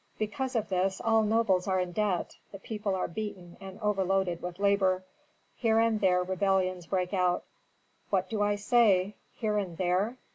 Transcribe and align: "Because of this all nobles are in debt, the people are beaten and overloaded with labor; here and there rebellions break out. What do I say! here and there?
"Because 0.17 0.55
of 0.55 0.69
this 0.69 0.99
all 0.99 1.21
nobles 1.21 1.67
are 1.67 1.79
in 1.79 1.91
debt, 1.91 2.35
the 2.51 2.57
people 2.57 2.95
are 2.95 3.07
beaten 3.07 3.55
and 3.61 3.79
overloaded 3.81 4.41
with 4.41 4.57
labor; 4.57 5.03
here 5.55 5.77
and 5.77 6.01
there 6.01 6.23
rebellions 6.23 6.87
break 6.87 7.13
out. 7.13 7.43
What 8.09 8.27
do 8.27 8.41
I 8.41 8.55
say! 8.55 9.13
here 9.33 9.59
and 9.59 9.77
there? 9.77 10.17